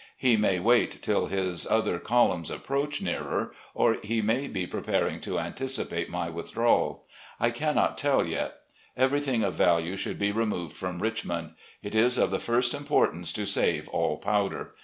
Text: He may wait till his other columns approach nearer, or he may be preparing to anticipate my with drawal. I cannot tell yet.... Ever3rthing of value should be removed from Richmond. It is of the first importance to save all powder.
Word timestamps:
He 0.17 0.35
may 0.35 0.59
wait 0.59 0.99
till 1.03 1.27
his 1.27 1.67
other 1.69 1.99
columns 1.99 2.49
approach 2.49 3.03
nearer, 3.03 3.51
or 3.75 3.97
he 4.01 4.19
may 4.19 4.47
be 4.47 4.65
preparing 4.65 5.21
to 5.21 5.37
anticipate 5.37 6.09
my 6.09 6.27
with 6.27 6.53
drawal. 6.55 7.01
I 7.39 7.51
cannot 7.51 7.99
tell 7.99 8.25
yet.... 8.25 8.61
Ever3rthing 8.97 9.45
of 9.45 9.53
value 9.53 9.95
should 9.95 10.17
be 10.17 10.31
removed 10.31 10.75
from 10.75 11.03
Richmond. 11.03 11.53
It 11.83 11.93
is 11.93 12.17
of 12.17 12.31
the 12.31 12.39
first 12.39 12.73
importance 12.73 13.31
to 13.33 13.45
save 13.45 13.87
all 13.89 14.17
powder. 14.17 14.71